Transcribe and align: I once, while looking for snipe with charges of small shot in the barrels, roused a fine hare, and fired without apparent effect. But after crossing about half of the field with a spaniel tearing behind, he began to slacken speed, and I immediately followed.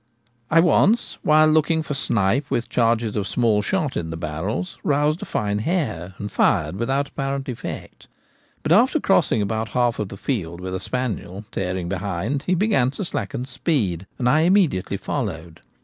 I 0.49 0.61
once, 0.61 1.19
while 1.21 1.47
looking 1.47 1.83
for 1.83 1.93
snipe 1.93 2.49
with 2.49 2.69
charges 2.69 3.15
of 3.15 3.27
small 3.27 3.61
shot 3.61 3.95
in 3.95 4.09
the 4.09 4.17
barrels, 4.17 4.79
roused 4.83 5.21
a 5.21 5.25
fine 5.25 5.59
hare, 5.59 6.15
and 6.17 6.31
fired 6.31 6.77
without 6.77 7.09
apparent 7.09 7.47
effect. 7.47 8.07
But 8.63 8.71
after 8.71 8.99
crossing 8.99 9.43
about 9.43 9.69
half 9.77 9.99
of 9.99 10.09
the 10.09 10.17
field 10.17 10.59
with 10.59 10.73
a 10.73 10.79
spaniel 10.79 11.45
tearing 11.51 11.87
behind, 11.87 12.41
he 12.47 12.55
began 12.55 12.89
to 12.89 13.05
slacken 13.05 13.45
speed, 13.45 14.07
and 14.17 14.27
I 14.27 14.39
immediately 14.39 14.97
followed. 14.97 15.61